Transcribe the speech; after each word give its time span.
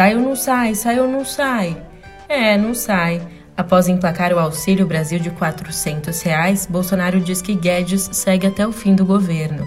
Sai 0.00 0.14
ou 0.16 0.22
não 0.22 0.34
sai? 0.34 0.74
Sai 0.74 0.98
ou 0.98 1.06
não 1.06 1.26
sai? 1.26 1.76
É, 2.26 2.56
não 2.56 2.72
sai. 2.72 3.20
Após 3.54 3.86
emplacar 3.86 4.32
o 4.32 4.38
Auxílio 4.38 4.86
Brasil 4.86 5.18
de 5.18 5.28
400 5.28 6.22
reais, 6.22 6.64
Bolsonaro 6.64 7.20
diz 7.20 7.42
que 7.42 7.54
Guedes 7.54 8.08
segue 8.10 8.46
até 8.46 8.66
o 8.66 8.72
fim 8.72 8.94
do 8.94 9.04
governo. 9.04 9.66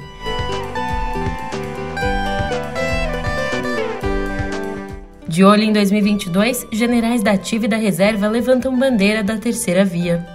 De 5.28 5.44
olho 5.44 5.62
em 5.62 5.72
2022, 5.72 6.66
generais 6.72 7.22
da 7.22 7.34
ativa 7.34 7.66
e 7.66 7.70
da 7.70 7.78
reserva 7.78 8.28
levantam 8.28 8.76
bandeira 8.76 9.22
da 9.22 9.38
terceira 9.38 9.86
via. 9.86 10.33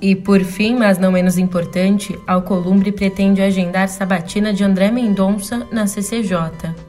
E 0.00 0.14
por 0.14 0.44
fim, 0.44 0.76
mas 0.76 0.96
não 0.96 1.10
menos 1.10 1.38
importante, 1.38 2.18
Alcolumbre 2.26 2.92
pretende 2.92 3.42
agendar 3.42 3.88
sabatina 3.88 4.52
de 4.52 4.62
André 4.62 4.90
Mendonça 4.90 5.66
na 5.72 5.86
CCJ. 5.88 6.88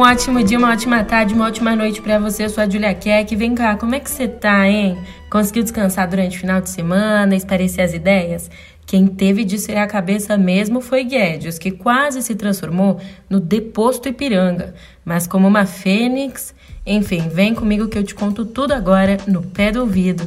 ótimo 0.00 0.42
dia, 0.42 0.58
uma 0.58 0.72
ótima 0.72 1.04
tarde, 1.04 1.34
uma 1.34 1.46
ótima 1.46 1.76
noite 1.76 2.00
para 2.00 2.18
você. 2.18 2.44
Eu 2.44 2.48
sou 2.48 2.64
a 2.64 2.68
Julia 2.68 2.94
Keck. 2.94 3.36
Vem 3.36 3.54
cá, 3.54 3.76
como 3.76 3.94
é 3.94 4.00
que 4.00 4.08
você 4.08 4.26
tá, 4.26 4.66
hein? 4.66 4.96
Conseguiu 5.30 5.62
descansar 5.62 6.08
durante 6.08 6.38
o 6.38 6.40
final 6.40 6.60
de 6.60 6.70
semana, 6.70 7.36
esparecer 7.36 7.84
as 7.84 7.92
ideias? 7.92 8.50
Quem 8.90 9.06
teve 9.06 9.44
de 9.44 9.56
ser 9.56 9.76
a 9.76 9.86
cabeça 9.86 10.36
mesmo 10.36 10.80
foi 10.80 11.04
Guedes, 11.04 11.60
que 11.60 11.70
quase 11.70 12.22
se 12.22 12.34
transformou 12.34 13.00
no 13.28 13.38
deposto 13.38 14.08
Ipiranga. 14.08 14.74
Mas 15.04 15.28
como 15.28 15.46
uma 15.46 15.64
fênix, 15.64 16.52
enfim, 16.84 17.28
vem 17.28 17.54
comigo 17.54 17.86
que 17.86 17.96
eu 17.96 18.02
te 18.02 18.16
conto 18.16 18.44
tudo 18.44 18.72
agora 18.72 19.16
no 19.28 19.42
pé 19.42 19.70
do 19.70 19.82
ouvido. 19.82 20.24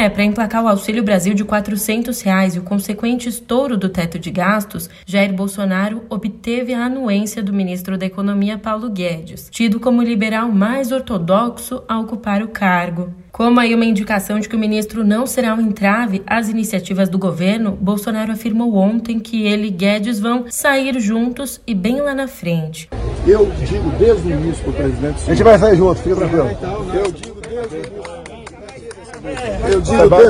É, 0.00 0.08
para 0.08 0.24
emplacar 0.24 0.64
o 0.64 0.68
Auxílio 0.68 1.02
Brasil 1.02 1.34
de 1.34 1.44
400 1.44 2.22
reais 2.22 2.56
e 2.56 2.58
o 2.58 2.62
consequente 2.62 3.28
estouro 3.28 3.76
do 3.76 3.86
teto 3.86 4.18
de 4.18 4.30
gastos, 4.30 4.88
Jair 5.04 5.30
Bolsonaro 5.30 6.00
obteve 6.08 6.72
a 6.72 6.86
anuência 6.86 7.42
do 7.42 7.52
ministro 7.52 7.98
da 7.98 8.06
Economia 8.06 8.56
Paulo 8.56 8.88
Guedes, 8.88 9.48
tido 9.50 9.78
como 9.78 10.00
o 10.00 10.02
liberal 10.02 10.50
mais 10.50 10.90
ortodoxo 10.90 11.82
a 11.86 12.00
ocupar 12.00 12.42
o 12.42 12.48
cargo. 12.48 13.12
Como 13.30 13.60
aí 13.60 13.74
uma 13.74 13.84
indicação 13.84 14.40
de 14.40 14.48
que 14.48 14.56
o 14.56 14.58
ministro 14.58 15.04
não 15.04 15.26
será 15.26 15.54
um 15.54 15.60
entrave 15.60 16.22
às 16.26 16.48
iniciativas 16.48 17.10
do 17.10 17.18
governo, 17.18 17.72
Bolsonaro 17.78 18.32
afirmou 18.32 18.76
ontem 18.76 19.20
que 19.20 19.42
ele 19.42 19.66
e 19.66 19.70
Guedes 19.70 20.18
vão 20.18 20.46
sair 20.48 20.98
juntos 20.98 21.60
e 21.66 21.74
bem 21.74 22.00
lá 22.00 22.14
na 22.14 22.26
frente. 22.26 22.88
Eu 23.26 23.52
digo 23.68 23.90
desde 23.98 24.28
o 24.28 24.30
início 24.30 24.62
para 24.62 24.70
o 24.70 24.74
presidente. 24.76 25.20
A 25.26 25.34
gente 25.34 25.44
vai 25.44 25.58
sair 25.58 25.76
junto, 25.76 26.00
fica 26.00 26.16
tranquilo. 26.16 26.48
Eu 26.94 27.12
digo 27.12 27.40
desde 27.42 27.76
o 27.76 27.78
início. 27.80 28.19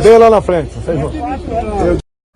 Vem 0.02 0.19
lá 0.19 0.30
na 0.30 0.42
frente. 0.42 0.72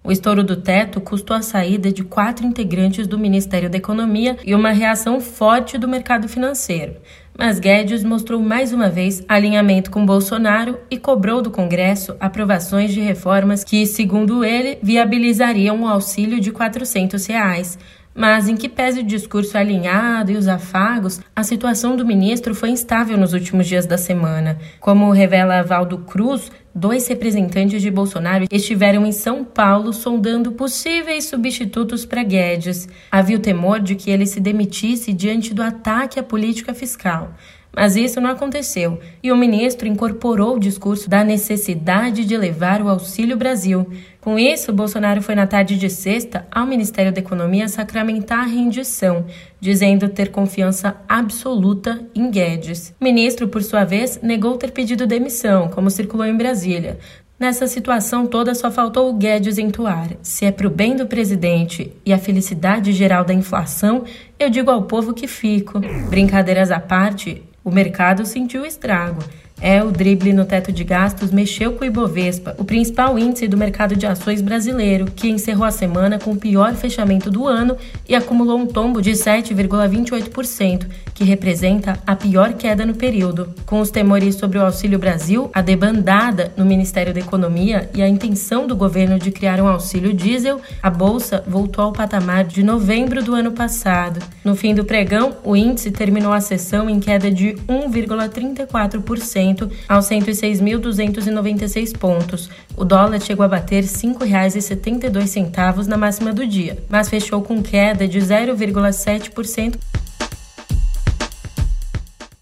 O 0.06 0.12
estouro 0.12 0.44
do 0.44 0.56
teto 0.56 1.00
custou 1.00 1.34
a 1.34 1.40
saída 1.40 1.90
de 1.90 2.04
quatro 2.04 2.46
integrantes 2.46 3.06
do 3.06 3.18
Ministério 3.18 3.70
da 3.70 3.78
Economia 3.78 4.36
e 4.44 4.54
uma 4.54 4.70
reação 4.70 5.18
forte 5.18 5.78
do 5.78 5.88
mercado 5.88 6.28
financeiro. 6.28 6.96
Mas 7.36 7.58
Guedes 7.58 8.04
mostrou 8.04 8.38
mais 8.40 8.72
uma 8.72 8.90
vez 8.90 9.24
alinhamento 9.26 9.90
com 9.90 10.04
Bolsonaro 10.04 10.78
e 10.90 10.98
cobrou 10.98 11.40
do 11.40 11.50
Congresso 11.50 12.14
aprovações 12.20 12.92
de 12.92 13.00
reformas 13.00 13.64
que, 13.64 13.86
segundo 13.86 14.44
ele, 14.44 14.78
viabilizariam 14.82 15.82
o 15.82 15.88
auxílio 15.88 16.38
de 16.38 16.52
400 16.52 17.24
reais. 17.26 17.78
Mas, 18.14 18.48
em 18.48 18.56
que 18.56 18.68
pese 18.68 19.00
o 19.00 19.04
discurso 19.04 19.58
alinhado 19.58 20.30
e 20.30 20.36
os 20.36 20.46
afagos, 20.46 21.20
a 21.34 21.42
situação 21.42 21.96
do 21.96 22.06
ministro 22.06 22.54
foi 22.54 22.70
instável 22.70 23.18
nos 23.18 23.32
últimos 23.32 23.66
dias 23.66 23.86
da 23.86 23.98
semana. 23.98 24.56
Como 24.78 25.10
revela 25.10 25.62
Valdo 25.62 25.98
Cruz, 25.98 26.52
dois 26.72 27.08
representantes 27.08 27.82
de 27.82 27.90
Bolsonaro 27.90 28.46
estiveram 28.52 29.04
em 29.04 29.10
São 29.10 29.42
Paulo 29.44 29.92
sondando 29.92 30.52
possíveis 30.52 31.24
substitutos 31.24 32.06
para 32.06 32.22
Guedes. 32.22 32.88
Havia 33.10 33.36
o 33.36 33.40
temor 33.40 33.80
de 33.80 33.96
que 33.96 34.10
ele 34.10 34.26
se 34.26 34.38
demitisse 34.38 35.12
diante 35.12 35.52
do 35.52 35.62
ataque 35.62 36.20
à 36.20 36.22
política 36.22 36.72
fiscal. 36.72 37.34
Mas 37.76 37.96
isso 37.96 38.20
não 38.20 38.30
aconteceu 38.30 39.00
e 39.22 39.32
o 39.32 39.36
ministro 39.36 39.88
incorporou 39.88 40.56
o 40.56 40.60
discurso 40.60 41.10
da 41.10 41.24
necessidade 41.24 42.24
de 42.24 42.36
levar 42.36 42.80
o 42.80 42.88
Auxílio 42.88 43.36
Brasil. 43.36 43.90
Com 44.24 44.38
isso, 44.38 44.72
Bolsonaro 44.72 45.20
foi 45.20 45.34
na 45.34 45.46
tarde 45.46 45.76
de 45.76 45.90
sexta 45.90 46.46
ao 46.50 46.66
Ministério 46.66 47.12
da 47.12 47.20
Economia 47.20 47.68
sacramentar 47.68 48.38
a 48.38 48.46
rendição, 48.46 49.26
dizendo 49.60 50.08
ter 50.08 50.30
confiança 50.30 50.96
absoluta 51.06 52.00
em 52.14 52.30
Guedes. 52.30 52.94
O 52.98 53.04
ministro, 53.04 53.48
por 53.48 53.62
sua 53.62 53.84
vez, 53.84 54.18
negou 54.22 54.56
ter 54.56 54.70
pedido 54.70 55.06
demissão, 55.06 55.68
como 55.68 55.90
circulou 55.90 56.24
em 56.24 56.34
Brasília. 56.38 56.98
Nessa 57.38 57.66
situação 57.66 58.26
toda, 58.26 58.54
só 58.54 58.70
faltou 58.70 59.10
o 59.10 59.12
Guedes 59.12 59.58
entoar. 59.58 60.08
Se 60.22 60.46
é 60.46 60.50
para 60.50 60.68
o 60.68 60.70
bem 60.70 60.96
do 60.96 61.06
presidente 61.06 61.92
e 62.02 62.10
a 62.10 62.16
felicidade 62.16 62.94
geral 62.94 63.26
da 63.26 63.34
inflação, 63.34 64.04
eu 64.40 64.48
digo 64.48 64.70
ao 64.70 64.84
povo 64.84 65.12
que 65.12 65.28
fico. 65.28 65.80
Brincadeiras 66.08 66.70
à 66.70 66.80
parte, 66.80 67.42
o 67.62 67.70
mercado 67.70 68.24
sentiu 68.24 68.64
estrago. 68.64 69.20
É, 69.60 69.82
o 69.82 69.90
drible 69.90 70.32
no 70.32 70.44
teto 70.44 70.72
de 70.72 70.82
gastos 70.82 71.30
mexeu 71.30 71.72
com 71.72 71.84
o 71.84 71.86
Ibovespa, 71.86 72.54
o 72.58 72.64
principal 72.64 73.18
índice 73.18 73.46
do 73.46 73.56
mercado 73.56 73.94
de 73.96 74.04
ações 74.04 74.42
brasileiro, 74.42 75.06
que 75.06 75.28
encerrou 75.28 75.64
a 75.64 75.70
semana 75.70 76.18
com 76.18 76.32
o 76.32 76.36
pior 76.36 76.74
fechamento 76.74 77.30
do 77.30 77.46
ano 77.46 77.76
e 78.08 78.14
acumulou 78.14 78.58
um 78.58 78.66
tombo 78.66 79.00
de 79.00 79.12
7,28%, 79.12 80.86
que 81.14 81.24
representa 81.24 81.98
a 82.06 82.16
pior 82.16 82.54
queda 82.54 82.84
no 82.84 82.94
período. 82.94 83.54
Com 83.64 83.80
os 83.80 83.90
temores 83.90 84.34
sobre 84.34 84.58
o 84.58 84.64
Auxílio 84.64 84.98
Brasil, 84.98 85.48
a 85.54 85.62
debandada 85.62 86.52
no 86.56 86.64
Ministério 86.64 87.14
da 87.14 87.20
Economia 87.20 87.88
e 87.94 88.02
a 88.02 88.08
intenção 88.08 88.66
do 88.66 88.76
governo 88.76 89.18
de 89.18 89.30
criar 89.30 89.60
um 89.60 89.68
auxílio 89.68 90.12
diesel, 90.12 90.60
a 90.82 90.90
bolsa 90.90 91.44
voltou 91.46 91.84
ao 91.84 91.92
patamar 91.92 92.44
de 92.44 92.62
novembro 92.62 93.22
do 93.22 93.34
ano 93.34 93.52
passado. 93.52 94.20
No 94.44 94.56
fim 94.56 94.74
do 94.74 94.84
pregão, 94.84 95.36
o 95.44 95.56
índice 95.56 95.90
terminou 95.90 96.32
a 96.32 96.40
sessão 96.40 96.90
em 96.90 96.98
queda 96.98 97.30
de 97.30 97.54
1,34% 97.68 99.43
aos 99.88 100.06
106.296 100.06 101.96
pontos. 101.96 102.48
O 102.76 102.84
dólar 102.84 103.20
chegou 103.20 103.44
a 103.44 103.48
bater 103.48 103.82
R$ 103.82 103.88
5,72 103.88 105.86
na 105.86 105.96
máxima 105.96 106.32
do 106.32 106.46
dia, 106.46 106.78
mas 106.88 107.08
fechou 107.08 107.42
com 107.42 107.62
queda 107.62 108.08
de 108.08 108.18
0,7%. 108.18 109.74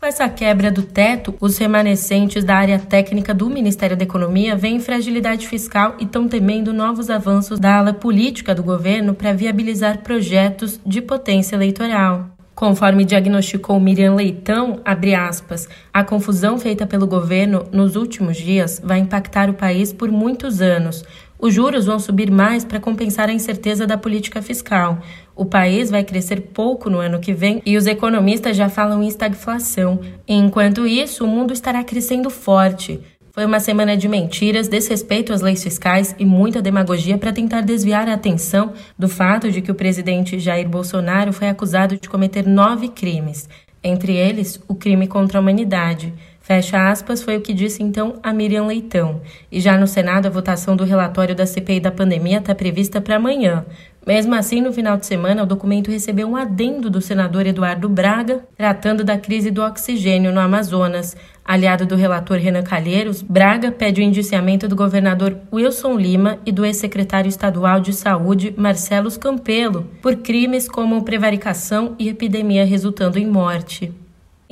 Com 0.03 0.07
essa 0.07 0.29
quebra 0.29 0.69
do 0.69 0.83
teto, 0.83 1.33
os 1.41 1.57
remanescentes 1.59 2.43
da 2.43 2.57
área 2.57 2.77
técnica 2.77 3.33
do 3.33 3.49
Ministério 3.49 3.97
da 3.97 4.03
Economia 4.03 4.57
veem 4.57 4.81
fragilidade 4.81 5.47
fiscal 5.47 5.95
e 6.01 6.03
estão 6.03 6.27
temendo 6.27 6.73
novos 6.73 7.09
avanços 7.09 7.61
da 7.61 7.77
ala 7.77 7.95
política 7.95 8.53
do 8.53 8.65
governo 8.65 9.15
para 9.15 9.33
viabilizar 9.33 9.99
projetos 9.99 10.81
de 10.85 11.01
potência 11.01 11.55
eleitoral. 11.55 12.32
Conforme 12.63 13.05
diagnosticou 13.05 13.81
Miriam 13.81 14.15
Leitão, 14.15 14.81
aspas, 14.85 15.69
a 15.93 16.05
confusão 16.05 16.57
feita 16.57 16.87
pelo 16.87 17.09
governo 17.09 17.67
nos 17.73 17.97
últimos 17.97 18.37
dias 18.37 18.81
vai 18.85 19.01
impactar 19.01 19.51
o 19.51 19.55
país 19.55 19.93
por 19.93 20.13
muitos 20.13 20.63
anos. 20.63 21.05
Os 21.41 21.53
juros 21.53 21.87
vão 21.87 21.99
subir 21.99 22.31
mais 22.31 22.65
para 22.65 22.79
compensar 22.79 23.29
a 23.29 23.33
incerteza 23.33 23.85
da 23.85 23.99
política 23.99 24.41
fiscal. 24.41 25.01
O 25.35 25.45
país 25.45 25.91
vai 25.91 26.05
crescer 26.05 26.41
pouco 26.41 26.89
no 26.89 26.99
ano 26.99 27.19
que 27.19 27.35
vem 27.35 27.61
e 27.67 27.77
os 27.77 27.89
economistas 27.89 28.57
já 28.57 28.69
falam 28.69 29.03
em 29.03 29.09
estagflação. 29.09 29.99
Enquanto 30.29 30.87
isso, 30.87 31.25
o 31.25 31.29
mundo 31.29 31.53
estará 31.53 31.83
crescendo 31.83 32.31
forte. 32.31 33.01
Foi 33.33 33.47
uma 33.47 33.61
semana 33.61 33.97
de 33.97 34.07
mentiras, 34.09 34.69
desrespeito 34.69 35.33
às 35.33 35.41
leis 35.41 35.63
fiscais 35.63 36.15
e 36.19 36.25
muita 36.25 36.61
demagogia 36.61 37.17
para 37.17 37.33
tentar 37.33 37.63
desviar 37.63 38.07
a 38.07 38.13
atenção 38.13 38.75
do 38.99 39.09
fato 39.09 39.51
de 39.51 39.63
que 39.63 39.71
o 39.71 39.75
presidente 39.75 40.39
Jair 40.39 40.69
Bolsonaro 40.69 41.33
foi 41.33 41.49
acusado 41.49 41.97
de 41.97 42.11
cometer 42.11 42.47
nove 42.47 42.89
crimes, 42.89 43.49
entre 43.83 44.15
eles 44.15 44.61
o 44.69 44.75
crime 44.75 45.07
contra 45.07 45.39
a 45.39 45.41
humanidade. 45.41 46.13
Fecha 46.53 46.91
aspas, 46.91 47.23
foi 47.23 47.39
o 47.39 47.41
que 47.41 47.55
disse 47.55 47.83
então 47.83 48.17
a 48.23 48.31
Miriam 48.31 48.67
Leitão. 48.67 49.23
E 49.51 49.59
já 49.59 49.79
no 49.79 49.87
Senado, 49.87 50.27
a 50.27 50.31
votação 50.31 50.77
do 50.77 50.85
relatório 50.85 51.35
da 51.35 51.47
CPI 51.47 51.81
da 51.81 51.91
pandemia 51.91 52.41
está 52.41 52.55
prevista 52.55 53.01
para 53.01 53.17
amanhã. 53.17 53.65
Mesmo 54.07 54.35
assim, 54.35 54.61
no 54.61 54.71
final 54.71 54.99
de 54.99 55.07
semana, 55.07 55.45
o 55.45 55.47
documento 55.47 55.91
recebeu 55.91 56.29
um 56.29 56.37
adendo 56.37 56.91
do 56.91 57.01
senador 57.01 57.47
Eduardo 57.47 57.89
Braga, 57.89 58.45
tratando 58.55 59.03
da 59.03 59.17
crise 59.17 59.51
do 59.51 59.63
oxigênio 59.63 60.31
no 60.31 60.41
Amazonas. 60.41 61.17
Aliado 61.43 61.87
do 61.87 61.97
relator 61.97 62.37
Renan 62.37 62.63
Calheiros, 62.63 63.23
Braga 63.23 63.73
pede 63.73 64.03
o 64.03 64.05
indiciamento 64.05 64.69
do 64.69 64.77
governador 64.77 65.39
Wilson 65.51 65.97
Lima 65.97 66.39
e 66.45 66.53
do 66.53 66.67
ex-secretário 66.67 67.31
estadual 67.31 67.81
de 67.81 67.95
Saúde, 67.95 68.53
Marcelo 68.59 69.11
Campelo, 69.19 69.87
por 70.03 70.17
crimes 70.17 70.69
como 70.69 71.03
prevaricação 71.03 71.97
e 71.99 72.11
epidemia 72.11 72.67
resultando 72.67 73.19
em 73.19 73.27
morte. 73.27 73.91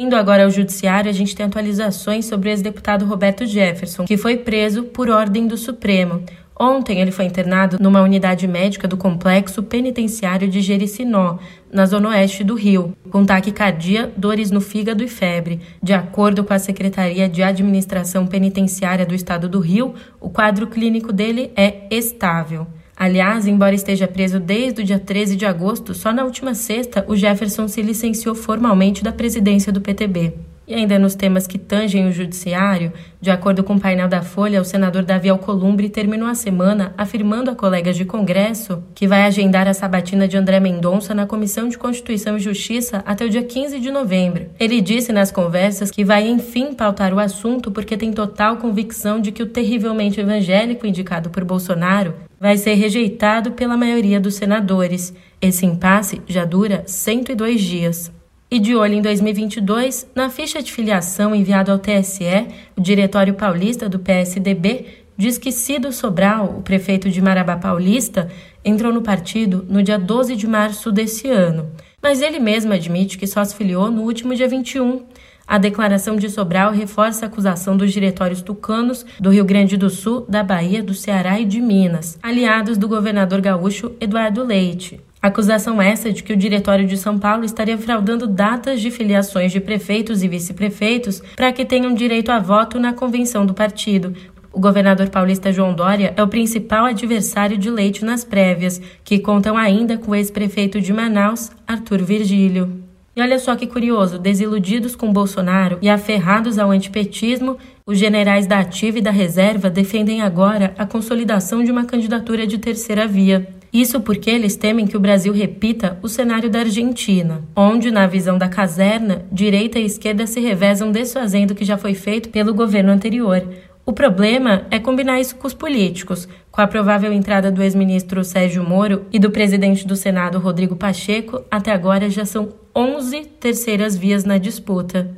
Indo 0.01 0.17
agora 0.17 0.45
ao 0.45 0.51
judiciário, 0.51 1.11
a 1.11 1.13
gente 1.13 1.37
tem 1.37 1.45
atualizações 1.45 2.25
sobre 2.25 2.49
o 2.49 2.51
ex-deputado 2.51 3.05
Roberto 3.05 3.45
Jefferson, 3.45 4.07
que 4.07 4.17
foi 4.17 4.35
preso 4.39 4.85
por 4.85 5.11
ordem 5.11 5.47
do 5.47 5.59
Supremo. 5.59 6.23
Ontem 6.59 7.03
ele 7.03 7.11
foi 7.11 7.27
internado 7.27 7.77
numa 7.79 8.01
unidade 8.01 8.49
médica 8.49 8.89
do 8.89 8.97
complexo 8.97 9.63
penitenciário 9.63 10.49
de 10.49 10.63
Jericinó, 10.63 11.37
na 11.71 11.85
zona 11.85 12.09
oeste 12.09 12.43
do 12.43 12.55
Rio, 12.55 12.97
com 13.11 13.27
taquicardia, 13.27 14.11
dores 14.17 14.51
no 14.51 14.63
fígado 14.63 15.05
e 15.05 15.09
febre. 15.09 15.61
De 15.83 15.93
acordo 15.93 16.45
com 16.45 16.55
a 16.55 16.59
Secretaria 16.59 17.29
de 17.29 17.43
Administração 17.43 18.27
Penitenciária 18.27 19.05
do 19.05 19.15
Estado 19.15 19.51
do 19.51 19.61
Rio, 19.61 19.95
o 20.19 20.31
quadro 20.31 20.67
clínico 20.67 21.13
dele 21.13 21.53
é 21.55 21.87
estável. 21.91 22.67
Aliás, 23.01 23.47
embora 23.47 23.75
esteja 23.75 24.07
preso 24.07 24.39
desde 24.39 24.83
o 24.83 24.85
dia 24.85 24.99
13 24.99 25.35
de 25.35 25.47
agosto, 25.47 25.95
só 25.95 26.13
na 26.13 26.23
última 26.23 26.53
sexta 26.53 27.03
o 27.09 27.17
Jefferson 27.17 27.67
se 27.67 27.81
licenciou 27.81 28.35
formalmente 28.35 29.03
da 29.03 29.11
presidência 29.11 29.73
do 29.73 29.81
PTB. 29.81 30.35
E 30.69 30.75
ainda 30.75 30.99
nos 30.99 31.15
temas 31.15 31.47
que 31.47 31.59
tangem 31.59 32.07
o 32.07 32.13
judiciário, 32.13 32.93
de 33.19 33.31
acordo 33.31 33.65
com 33.65 33.77
o 33.77 33.81
painel 33.81 34.07
da 34.07 34.21
Folha, 34.21 34.61
o 34.61 34.67
senador 34.67 35.03
Davi 35.03 35.31
Alcolumbre 35.31 35.89
terminou 35.89 36.29
a 36.29 36.35
semana 36.35 36.93
afirmando 36.99 37.51
a 37.51 37.55
colegas 37.55 37.97
de 37.97 38.05
Congresso 38.05 38.83
que 38.95 39.09
vai 39.09 39.23
agendar 39.23 39.67
a 39.67 39.73
sabatina 39.73 40.29
de 40.29 40.37
André 40.37 40.61
Mendonça 40.61 41.15
na 41.15 41.27
Comissão 41.27 41.71
de 41.71 41.79
Constituição 41.79 42.37
e 42.37 42.41
Justiça 42.41 43.03
até 43.07 43.25
o 43.25 43.31
dia 43.31 43.43
15 43.43 43.81
de 43.81 43.91
novembro. 43.91 44.51
Ele 44.61 44.79
disse 44.83 45.11
nas 45.11 45.33
conversas 45.33 45.91
que 45.91 46.05
vai 46.05 46.29
enfim 46.29 46.75
pautar 46.75 47.15
o 47.15 47.19
assunto 47.19 47.71
porque 47.71 47.97
tem 47.97 48.13
total 48.13 48.59
convicção 48.59 49.23
de 49.23 49.33
que 49.33 49.43
o 49.43 49.47
terrivelmente 49.47 50.21
evangélico 50.21 50.87
indicado 50.87 51.31
por 51.31 51.45
Bolsonaro 51.45 52.29
vai 52.41 52.57
ser 52.57 52.73
rejeitado 52.73 53.53
pela 53.53 53.77
maioria 53.77 54.19
dos 54.19 54.35
senadores. 54.37 55.13
Esse 55.43 55.67
impasse 55.67 56.23
já 56.27 56.47
dura 56.47 56.83
102 56.87 57.61
dias. 57.61 58.11
E 58.51 58.59
de 58.59 58.75
olho 58.75 58.95
em 58.95 59.03
2022, 59.03 60.09
na 60.15 60.31
ficha 60.31 60.63
de 60.63 60.73
filiação 60.73 61.35
enviada 61.35 61.71
ao 61.71 61.79
TSE, 61.79 62.49
o 62.77 62.81
Diretório 62.81 63.35
Paulista 63.35 63.89
do 63.89 63.99
PSDB 63.99 64.87
diz 65.17 65.37
que 65.37 65.53
Cido 65.53 65.93
Sobral, 65.93 66.57
o 66.59 66.63
prefeito 66.63 67.11
de 67.11 67.21
Marabá 67.21 67.57
Paulista, 67.57 68.29
entrou 68.65 68.93
no 68.93 69.03
partido 69.03 69.65
no 69.69 69.83
dia 69.83 69.99
12 69.99 70.35
de 70.35 70.49
março 70.49 70.91
desse 70.91 71.29
ano. 71.29 71.71
Mas 72.03 72.23
ele 72.23 72.41
mesmo 72.41 72.73
admite 72.73 73.19
que 73.19 73.27
só 73.27 73.45
se 73.45 73.55
filiou 73.55 73.91
no 73.91 74.03
último 74.03 74.35
dia 74.35 74.49
21. 74.49 75.05
A 75.51 75.59
declaração 75.59 76.15
de 76.15 76.31
Sobral 76.31 76.71
reforça 76.71 77.27
a 77.27 77.29
acusação 77.29 77.77
dos 77.77 77.93
diretórios 77.93 78.41
tucanos 78.41 79.05
do 79.19 79.31
Rio 79.31 79.45
Grande 79.45 79.77
do 79.77 79.91
Sul, 79.91 80.25
da 80.29 80.45
Bahia, 80.45 80.81
do 80.81 80.95
Ceará 80.95 81.41
e 81.41 81.45
de 81.45 81.61
Minas, 81.61 82.17
aliados 82.23 82.79
do 82.79 82.87
governador 82.87 83.41
gaúcho 83.41 83.91
Eduardo 84.01 84.45
Leite. 84.45 85.01
Acusação 85.21 85.83
essa 85.83 86.13
de 86.13 86.23
que 86.23 86.33
o 86.33 86.37
Diretório 86.37 86.87
de 86.87 86.97
São 86.97 87.19
Paulo 87.19 87.45
estaria 87.45 87.77
fraudando 87.77 88.29
datas 88.29 88.81
de 88.81 88.93
filiações 88.93 89.51
de 89.51 89.59
prefeitos 89.59 90.23
e 90.23 90.29
vice-prefeitos 90.29 91.21
para 91.35 91.51
que 91.51 91.65
tenham 91.65 91.93
direito 91.95 92.31
a 92.31 92.39
voto 92.39 92.79
na 92.79 92.93
convenção 92.93 93.45
do 93.45 93.53
partido. 93.53 94.15
O 94.53 94.61
governador 94.61 95.09
paulista 95.09 95.53
João 95.53 95.75
Dória 95.75 96.15
é 96.17 96.23
o 96.23 96.29
principal 96.29 96.85
adversário 96.85 97.59
de 97.59 97.69
Leite 97.69 98.05
nas 98.05 98.23
prévias, 98.23 98.81
que 99.03 99.19
contam 99.19 99.57
ainda 99.57 99.99
com 99.99 100.13
o 100.13 100.15
ex-prefeito 100.15 100.81
de 100.81 100.93
Manaus, 100.93 101.51
Arthur 101.67 102.05
Virgílio. 102.05 102.89
E 103.21 103.23
olha 103.23 103.39
só 103.39 103.55
que 103.55 103.67
curioso, 103.67 104.19
desiludidos 104.19 104.97
com 104.97 105.13
Bolsonaro 105.13 105.77
e 105.83 105.91
aferrados 105.91 106.59
ao 106.59 106.71
antipetismo, 106.71 107.59
os 107.85 107.99
generais 107.99 108.47
da 108.47 108.61
ativa 108.61 108.99
e 108.99 109.03
da 109.03 109.11
reserva 109.11 109.69
defendem 109.69 110.23
agora 110.23 110.73
a 110.79 110.87
consolidação 110.87 111.63
de 111.63 111.71
uma 111.71 111.85
candidatura 111.85 112.47
de 112.47 112.57
terceira 112.57 113.07
via. 113.07 113.47
Isso 113.71 114.01
porque 114.01 114.31
eles 114.31 114.57
temem 114.57 114.87
que 114.87 114.97
o 114.97 115.01
Brasil 115.01 115.35
repita 115.35 115.99
o 116.01 116.09
cenário 116.09 116.49
da 116.49 116.61
Argentina, 116.61 117.43
onde, 117.55 117.91
na 117.91 118.07
visão 118.07 118.39
da 118.39 118.49
caserna, 118.49 119.23
direita 119.31 119.79
e 119.79 119.85
esquerda 119.85 120.27
se 120.27 120.41
revezam 120.41 120.91
desfazendo 120.91 121.51
o 121.51 121.55
que 121.55 121.65
já 121.65 121.77
foi 121.77 121.93
feito 121.93 122.31
pelo 122.31 122.55
governo 122.55 122.91
anterior. 122.91 123.47
O 123.91 123.93
problema 123.93 124.69
é 124.71 124.79
combinar 124.79 125.19
isso 125.19 125.35
com 125.35 125.49
os 125.49 125.53
políticos, 125.53 126.29
com 126.49 126.61
a 126.61 126.67
provável 126.69 127.13
entrada 127.13 127.51
do 127.51 127.61
ex-ministro 127.61 128.23
Sérgio 128.23 128.63
Moro 128.63 129.05
e 129.13 129.19
do 129.19 129.33
presidente 129.33 129.85
do 129.85 129.97
Senado 129.97 130.39
Rodrigo 130.39 130.77
Pacheco, 130.77 131.43
até 131.51 131.73
agora 131.73 132.09
já 132.09 132.25
são 132.25 132.51
11 132.73 133.23
terceiras 133.41 133.97
vias 133.97 134.23
na 134.23 134.39
disputa. 134.39 135.11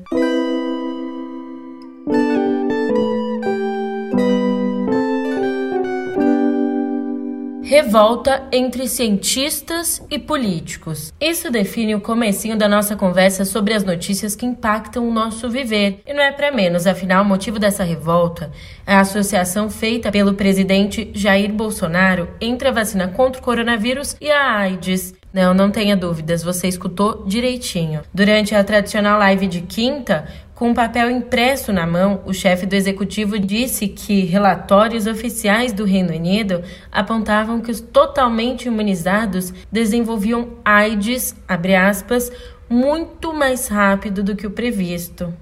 Revolta 7.73 8.43
entre 8.53 8.87
cientistas 8.87 10.03
e 10.11 10.19
políticos. 10.19 11.11
Isso 11.19 11.51
define 11.51 11.95
o 11.95 12.03
comecinho 12.03 12.55
da 12.55 12.69
nossa 12.69 12.95
conversa 12.95 13.47
sobre 13.47 13.73
as 13.73 13.83
notícias 13.83 14.37
que 14.37 14.45
impactam 14.45 15.09
o 15.09 15.11
nosso 15.11 15.49
viver. 15.49 16.03
E 16.07 16.13
não 16.13 16.23
é 16.23 16.31
para 16.31 16.53
menos, 16.53 16.87
afinal, 16.87 17.25
o 17.25 17.27
motivo 17.27 17.59
dessa 17.59 17.83
revolta 17.83 18.53
é 18.87 18.95
a 18.95 19.01
associação 19.01 19.71
feita 19.71 20.13
pelo 20.13 20.35
presidente 20.35 21.11
Jair 21.15 21.51
Bolsonaro 21.51 22.29
entre 22.43 22.69
a 22.69 22.73
vacina 22.73 23.09
contra 23.09 23.41
o 23.41 23.43
coronavírus 23.43 24.19
e 24.21 24.31
a 24.31 24.55
AIDS. 24.55 25.15
Não, 25.33 25.55
não 25.55 25.71
tenha 25.71 25.97
dúvidas, 25.97 26.43
você 26.43 26.69
escutou 26.69 27.25
direitinho. 27.27 28.03
Durante 28.13 28.55
a 28.55 28.63
tradicional 28.63 29.19
live 29.19 29.47
de 29.47 29.63
quinta, 29.63 30.29
com 30.54 30.69
um 30.69 30.75
papel 30.75 31.10
impresso 31.10 31.72
na 31.72 31.87
mão, 31.87 32.20
o 32.26 32.32
chefe 32.32 32.66
do 32.66 32.75
executivo 32.75 33.38
disse 33.38 33.88
que 33.88 34.25
relatórios 34.26 35.06
oficiais 35.06 35.72
do 35.72 35.84
Reino 35.84 36.12
Unido 36.12 36.62
apontavam 36.90 37.60
que 37.60 37.70
os 37.70 37.81
totalmente 37.81 38.69
imunizados 38.69 39.52
desenvolviam 39.72 40.50
AIDS, 40.64 41.34
aspas, 41.49 42.31
muito 42.69 43.32
mais 43.32 43.69
rápido 43.69 44.22
do 44.22 44.37
que 44.37 44.46
o 44.46 44.50
previsto. 44.50 45.32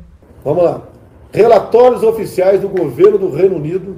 Vamos 0.45 0.65
lá. 0.65 0.83
Relatórios 1.33 2.03
oficiais 2.03 2.61
do 2.61 2.69
governo 2.69 3.19
do 3.19 3.31
Reino 3.31 3.57
Unido 3.57 3.97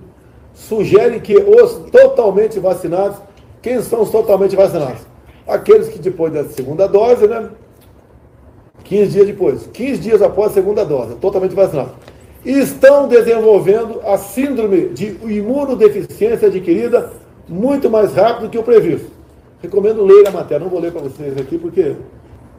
sugerem 0.54 1.20
que 1.20 1.36
os 1.36 1.90
totalmente 1.90 2.58
vacinados, 2.58 3.18
quem 3.60 3.80
são 3.80 4.02
os 4.02 4.10
totalmente 4.10 4.56
vacinados? 4.56 5.02
Aqueles 5.46 5.88
que 5.88 5.98
depois 5.98 6.32
da 6.32 6.44
segunda 6.44 6.86
dose, 6.86 7.26
né, 7.26 7.48
15 8.92 9.10
dias 9.10 9.26
depois, 9.26 9.66
15 9.72 10.00
dias 10.02 10.20
após 10.20 10.50
a 10.50 10.54
segunda 10.54 10.84
dose, 10.84 11.14
totalmente 11.14 11.54
vacinado. 11.54 11.92
Estão 12.44 13.08
desenvolvendo 13.08 14.02
a 14.04 14.18
síndrome 14.18 14.88
de 14.88 15.16
imunodeficiência 15.22 16.48
adquirida 16.48 17.10
muito 17.48 17.88
mais 17.88 18.12
rápido 18.12 18.50
que 18.50 18.58
o 18.58 18.62
previsto. 18.62 19.10
Recomendo 19.62 20.04
ler 20.04 20.28
a 20.28 20.30
matéria, 20.30 20.62
não 20.62 20.68
vou 20.68 20.78
ler 20.78 20.92
para 20.92 21.00
vocês 21.00 21.38
aqui 21.38 21.56
porque 21.56 21.94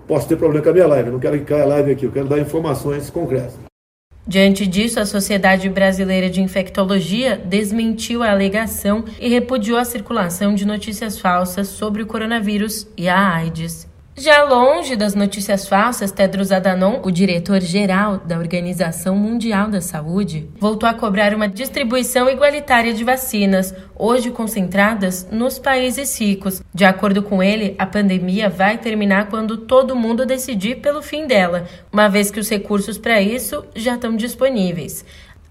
posso 0.08 0.28
ter 0.28 0.36
problema 0.36 0.64
com 0.64 0.72
a 0.72 0.74
minha 0.74 0.88
live, 0.88 1.12
não 1.12 1.20
quero 1.20 1.38
que 1.38 1.46
caia 1.46 1.64
a 1.64 1.68
live 1.68 1.92
aqui, 1.92 2.06
eu 2.06 2.12
quero 2.12 2.28
dar 2.28 2.40
informações 2.40 3.12
concretas. 3.12 3.54
Diante 4.26 4.66
disso, 4.66 5.00
a 5.00 5.06
Sociedade 5.06 5.70
Brasileira 5.70 6.32
de 6.32 6.42
Infectologia 6.42 7.38
desmentiu 7.38 8.24
a 8.24 8.32
alegação 8.32 9.04
e 9.20 9.30
repudiou 9.30 9.78
a 9.78 9.86
circulação 9.86 10.56
de 10.56 10.66
notícias 10.66 11.20
falsas 11.20 11.68
sobre 11.68 12.02
o 12.02 12.08
coronavírus 12.08 12.88
e 12.98 13.08
a 13.08 13.36
AIDS. 13.36 13.93
Já 14.16 14.44
longe 14.44 14.96
das 14.96 15.16
notícias 15.16 15.68
falsas, 15.68 16.12
Tedros 16.12 16.52
Adhanom, 16.52 17.02
o 17.04 17.10
diretor-geral 17.10 18.20
da 18.20 18.38
Organização 18.38 19.16
Mundial 19.16 19.72
da 19.72 19.82
Saúde, 19.82 20.48
voltou 20.60 20.88
a 20.88 20.94
cobrar 20.94 21.34
uma 21.34 21.48
distribuição 21.48 22.30
igualitária 22.30 22.94
de 22.94 23.04
vacinas, 23.04 23.74
hoje 23.98 24.30
concentradas 24.30 25.28
nos 25.32 25.58
países 25.58 26.16
ricos. 26.20 26.62
De 26.72 26.86
acordo 26.86 27.24
com 27.24 27.42
ele, 27.42 27.74
a 27.80 27.88
pandemia 27.88 28.50
vai 28.50 28.78
terminar 28.78 29.30
quando 29.30 29.58
todo 29.58 29.96
mundo 29.96 30.28
decidir 30.28 30.76
pelo 30.76 31.02
fim 31.02 31.26
dela, 31.26 31.66
uma 31.92 32.08
vez 32.08 32.30
que 32.30 32.40
os 32.40 32.48
recursos 32.48 33.00
para 33.00 33.20
isso 33.20 33.66
já 33.76 33.96
estão 33.96 34.16
disponíveis. 34.16 35.04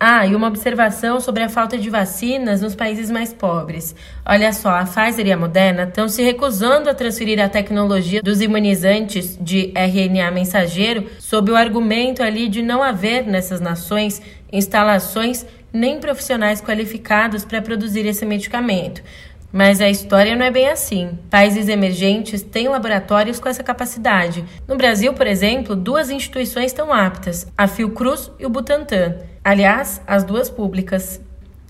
Ah, 0.04 0.26
e 0.26 0.35
uma 0.35 0.49
observação 0.49 1.21
sobre 1.21 1.44
a 1.44 1.49
falta 1.49 1.78
de 1.78 1.88
vacinas 1.88 2.61
nos 2.61 2.75
países 2.75 3.09
mais 3.09 3.32
pobres. 3.32 3.94
Olha 4.26 4.52
só, 4.52 4.71
a 4.71 4.85
Pfizer 4.85 5.28
e 5.28 5.30
a 5.30 5.37
Moderna 5.37 5.85
estão 5.85 6.09
se 6.09 6.25
recusando 6.25 6.90
a 6.90 6.94
transferir 6.94 7.40
a 7.40 7.49
tecnologia 7.49 8.21
dos 8.21 8.40
imunizantes 8.40 9.38
de 9.40 9.73
RNA 9.76 10.32
mensageiro 10.32 11.06
sob 11.21 11.52
o 11.52 11.56
argumento 11.56 12.21
ali 12.21 12.49
de 12.49 12.62
não 12.62 12.82
haver 12.82 13.28
nessas 13.28 13.61
nações 13.61 14.21
instalações 14.52 15.47
nem 15.73 16.00
profissionais 16.00 16.61
qualificados 16.61 17.44
para 17.44 17.62
produzir 17.62 18.04
esse 18.04 18.26
medicamento. 18.26 19.04
Mas 19.52 19.80
a 19.80 19.88
história 19.88 20.35
não 20.35 20.44
é 20.44 20.50
bem 20.50 20.68
assim. 20.68 21.16
Países 21.30 21.68
emergentes 21.68 22.42
têm 22.42 22.66
laboratórios 22.66 23.38
com 23.38 23.49
essa 23.49 23.62
capacidade. 23.62 24.44
No 24.66 24.76
Brasil, 24.76 25.14
por 25.14 25.28
exemplo, 25.28 25.76
duas 25.76 26.11
instituições 26.11 26.73
estão 26.73 26.92
aptas: 26.92 27.47
a 27.56 27.68
Fiocruz 27.68 28.32
e 28.40 28.44
o 28.44 28.50
Butantan. 28.50 29.30
Aliás, 29.44 30.00
as 30.06 30.22
duas 30.22 30.49
públicas. 30.49 31.20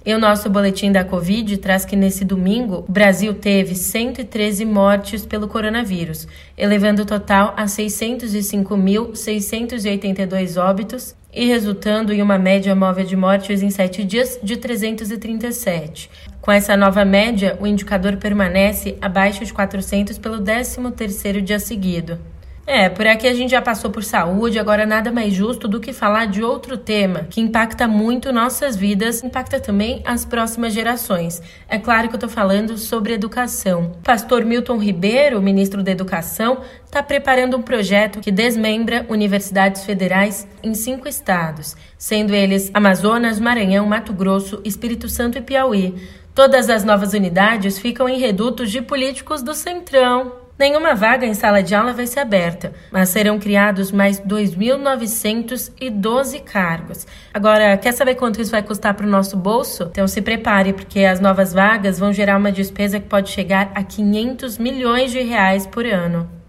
E 0.04 0.12
o 0.12 0.18
nosso 0.18 0.50
boletim 0.50 0.92
da 0.92 1.04
Covid 1.04 1.56
traz 1.56 1.86
que 1.86 1.96
nesse 1.96 2.22
domingo 2.22 2.84
o 2.86 2.92
Brasil 2.92 3.32
teve 3.32 3.74
113 3.74 4.66
mortes 4.66 5.24
pelo 5.24 5.48
coronavírus, 5.48 6.28
elevando 6.58 7.00
o 7.02 7.06
total 7.06 7.54
a 7.56 7.64
605.682 7.64 10.60
óbitos 10.60 11.16
e 11.32 11.46
resultando 11.46 12.12
em 12.12 12.20
uma 12.20 12.36
média 12.36 12.74
móvel 12.74 13.06
de 13.06 13.16
mortes 13.16 13.62
em 13.62 13.70
sete 13.70 14.04
dias 14.04 14.38
de 14.42 14.58
337. 14.58 16.10
Com 16.42 16.52
essa 16.52 16.76
nova 16.76 17.06
média, 17.06 17.56
o 17.58 17.66
indicador 17.66 18.16
permanece 18.16 18.98
abaixo 19.00 19.46
de 19.46 19.54
400 19.54 20.18
pelo 20.18 20.42
13º 20.42 21.40
dia 21.40 21.58
seguido. 21.58 22.18
É, 22.64 22.88
por 22.88 23.04
aqui 23.08 23.26
a 23.26 23.34
gente 23.34 23.50
já 23.50 23.60
passou 23.60 23.90
por 23.90 24.04
saúde, 24.04 24.56
agora 24.56 24.86
nada 24.86 25.10
mais 25.10 25.34
justo 25.34 25.66
do 25.66 25.80
que 25.80 25.92
falar 25.92 26.26
de 26.26 26.44
outro 26.44 26.78
tema 26.78 27.26
que 27.28 27.40
impacta 27.40 27.88
muito 27.88 28.32
nossas 28.32 28.76
vidas, 28.76 29.24
impacta 29.24 29.58
também 29.58 30.00
as 30.04 30.24
próximas 30.24 30.72
gerações. 30.72 31.42
É 31.68 31.76
claro 31.76 32.08
que 32.08 32.14
eu 32.14 32.20
tô 32.20 32.28
falando 32.28 32.78
sobre 32.78 33.14
educação. 33.14 33.96
Pastor 34.04 34.44
Milton 34.44 34.78
Ribeiro, 34.78 35.42
ministro 35.42 35.82
da 35.82 35.90
Educação, 35.90 36.60
está 36.84 37.02
preparando 37.02 37.56
um 37.56 37.62
projeto 37.62 38.20
que 38.20 38.30
desmembra 38.30 39.06
universidades 39.08 39.84
federais 39.84 40.46
em 40.62 40.72
cinco 40.72 41.08
estados, 41.08 41.76
sendo 41.98 42.32
eles 42.32 42.70
Amazonas, 42.72 43.40
Maranhão, 43.40 43.86
Mato 43.86 44.12
Grosso, 44.12 44.60
Espírito 44.64 45.08
Santo 45.08 45.36
e 45.36 45.42
Piauí. 45.42 45.96
Todas 46.32 46.70
as 46.70 46.84
novas 46.84 47.12
unidades 47.12 47.76
ficam 47.76 48.08
em 48.08 48.20
redutos 48.20 48.70
de 48.70 48.80
políticos 48.80 49.42
do 49.42 49.52
Centrão. 49.52 50.41
Nenhuma 50.58 50.94
vaga 50.94 51.26
em 51.26 51.34
sala 51.34 51.62
de 51.62 51.74
aula 51.74 51.92
vai 51.92 52.06
ser 52.06 52.20
aberta, 52.20 52.72
mas 52.90 53.08
serão 53.08 53.38
criados 53.38 53.90
mais 53.90 54.20
2.912 54.20 56.42
cargos. 56.44 57.06
Agora, 57.32 57.76
quer 57.76 57.92
saber 57.92 58.16
quanto 58.16 58.40
isso 58.40 58.50
vai 58.50 58.62
custar 58.62 58.94
para 58.94 59.06
o 59.06 59.10
nosso 59.10 59.36
bolso? 59.36 59.88
Então 59.90 60.06
se 60.06 60.20
prepare, 60.20 60.72
porque 60.72 61.00
as 61.00 61.20
novas 61.20 61.52
vagas 61.52 61.98
vão 61.98 62.12
gerar 62.12 62.36
uma 62.36 62.52
despesa 62.52 63.00
que 63.00 63.08
pode 63.08 63.30
chegar 63.30 63.72
a 63.74 63.82
500 63.82 64.58
milhões 64.58 65.10
de 65.10 65.20
reais 65.20 65.66
por 65.66 65.86
ano. 65.86 66.41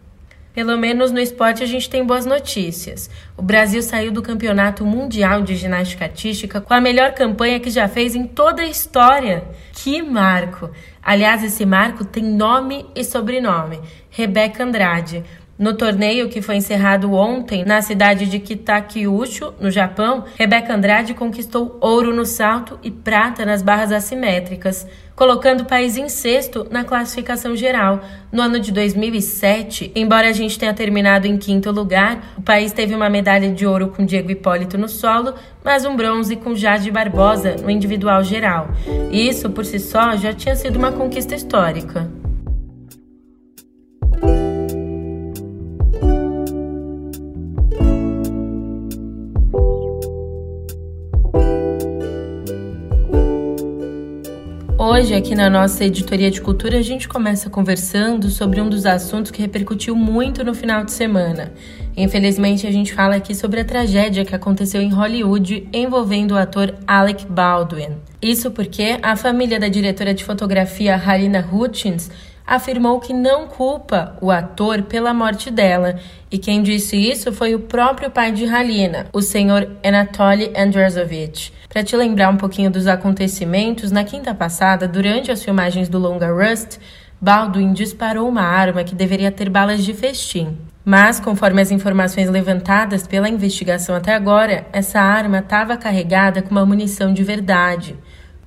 Pelo 0.53 0.77
menos 0.77 1.11
no 1.11 1.19
esporte 1.19 1.63
a 1.63 1.65
gente 1.65 1.89
tem 1.89 2.05
boas 2.05 2.27
notícias. 2.27 3.09
O 3.35 3.41
Brasil 3.41 3.81
saiu 3.81 4.11
do 4.11 4.21
Campeonato 4.21 4.85
Mundial 4.85 5.41
de 5.41 5.55
Ginástica 5.55 6.05
Artística 6.05 6.61
com 6.61 6.73
a 6.73 6.79
melhor 6.79 7.13
campanha 7.13 7.59
que 7.59 7.71
já 7.71 7.87
fez 7.87 8.15
em 8.15 8.27
toda 8.27 8.61
a 8.61 8.67
história. 8.67 9.43
Que 9.73 10.03
marco! 10.03 10.69
Aliás, 11.01 11.43
esse 11.43 11.65
marco 11.65 12.05
tem 12.05 12.23
nome 12.23 12.85
e 12.95 13.03
sobrenome: 13.03 13.81
Rebeca 14.11 14.63
Andrade. 14.63 15.23
No 15.57 15.75
torneio 15.75 16.29
que 16.29 16.41
foi 16.41 16.55
encerrado 16.55 17.13
ontem 17.13 17.63
na 17.63 17.79
cidade 17.79 18.25
de 18.25 18.39
Kitakyushu, 18.39 19.53
no 19.59 19.69
Japão, 19.69 20.23
Rebeca 20.35 20.73
Andrade 20.73 21.13
conquistou 21.13 21.77
ouro 21.79 22.13
no 22.13 22.25
salto 22.25 22.79
e 22.81 22.89
prata 22.89 23.45
nas 23.45 23.61
barras 23.61 23.91
assimétricas, 23.91 24.87
colocando 25.15 25.61
o 25.61 25.65
país 25.65 25.95
em 25.95 26.09
sexto 26.09 26.65
na 26.71 26.83
classificação 26.83 27.55
geral. 27.55 28.03
No 28.31 28.41
ano 28.41 28.59
de 28.59 28.71
2007, 28.71 29.91
embora 29.95 30.27
a 30.27 30.33
gente 30.33 30.57
tenha 30.57 30.73
terminado 30.73 31.27
em 31.27 31.37
quinto 31.37 31.69
lugar, 31.69 32.33
o 32.35 32.41
país 32.41 32.73
teve 32.73 32.95
uma 32.95 33.07
medalha 33.07 33.51
de 33.51 33.67
ouro 33.67 33.89
com 33.89 34.03
Diego 34.03 34.31
Hipólito 34.31 34.75
no 34.75 34.89
solo, 34.89 35.35
mas 35.63 35.85
um 35.85 35.95
bronze 35.95 36.35
com 36.35 36.55
Jade 36.55 36.89
Barbosa 36.89 37.57
no 37.61 37.69
individual 37.69 38.23
geral. 38.23 38.69
Isso, 39.11 39.51
por 39.51 39.65
si 39.65 39.77
só, 39.77 40.15
já 40.15 40.33
tinha 40.33 40.55
sido 40.55 40.77
uma 40.77 40.91
conquista 40.91 41.35
histórica. 41.35 42.22
Hoje, 55.03 55.15
aqui 55.15 55.35
na 55.35 55.49
nossa 55.49 55.83
editoria 55.83 56.31
de 56.31 56.39
cultura, 56.39 56.77
a 56.77 56.81
gente 56.81 57.09
começa 57.09 57.49
conversando 57.49 58.29
sobre 58.29 58.61
um 58.61 58.69
dos 58.69 58.85
assuntos 58.85 59.31
que 59.31 59.41
repercutiu 59.41 59.97
muito 59.97 60.45
no 60.45 60.55
final 60.55 60.85
de 60.85 60.93
semana. 60.93 61.51
Infelizmente, 61.97 62.65
a 62.65 62.71
gente 62.71 62.93
fala 62.93 63.17
aqui 63.17 63.35
sobre 63.35 63.59
a 63.59 63.65
tragédia 63.65 64.23
que 64.23 64.33
aconteceu 64.33 64.81
em 64.81 64.93
Hollywood 64.93 65.67
envolvendo 65.73 66.31
o 66.31 66.37
ator 66.37 66.73
Alec 66.87 67.25
Baldwin. 67.25 67.97
Isso 68.21 68.49
porque 68.51 68.97
a 69.03 69.17
família 69.17 69.59
da 69.59 69.67
diretora 69.67 70.13
de 70.13 70.23
fotografia 70.23 70.95
Harina 70.95 71.45
Hutchins 71.51 72.09
afirmou 72.45 72.99
que 72.99 73.13
não 73.13 73.47
culpa 73.47 74.17
o 74.21 74.29
ator 74.29 74.83
pela 74.83 75.13
morte 75.13 75.49
dela, 75.49 75.99
e 76.29 76.37
quem 76.37 76.61
disse 76.61 76.97
isso 76.97 77.31
foi 77.31 77.55
o 77.55 77.59
próprio 77.59 78.11
pai 78.11 78.31
de 78.31 78.45
Halina, 78.45 79.07
o 79.13 79.21
senhor 79.21 79.69
Anatoly 79.83 80.51
Andrzejowicz. 80.55 81.53
Para 81.69 81.83
te 81.83 81.95
lembrar 81.95 82.29
um 82.29 82.37
pouquinho 82.37 82.69
dos 82.69 82.85
acontecimentos, 82.85 83.91
na 83.91 84.03
quinta 84.03 84.33
passada, 84.35 84.87
durante 84.87 85.31
as 85.31 85.43
filmagens 85.43 85.89
do 85.89 85.97
longa 85.97 86.31
Rust, 86.31 86.77
Baldwin 87.19 87.71
disparou 87.71 88.27
uma 88.27 88.41
arma 88.41 88.83
que 88.83 88.93
deveria 88.93 89.31
ter 89.31 89.49
balas 89.49 89.83
de 89.83 89.93
festim. 89.93 90.57
Mas, 90.85 91.19
conforme 91.21 91.61
as 91.61 91.71
informações 91.71 92.29
levantadas 92.29 93.07
pela 93.07 93.29
investigação 93.29 93.95
até 93.95 94.13
agora, 94.13 94.67
essa 94.73 94.99
arma 94.99 95.39
estava 95.39 95.77
carregada 95.77 96.41
com 96.41 96.51
uma 96.51 96.65
munição 96.65 97.13
de 97.13 97.23
verdade. 97.23 97.95